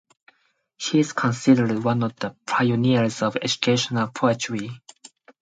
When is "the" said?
2.15-2.35